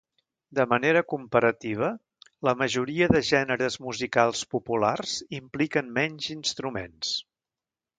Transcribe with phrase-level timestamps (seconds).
[0.59, 1.89] De manera comparativa,
[2.49, 7.19] la majoria de gèneres musicals populars impliquen menys instruments.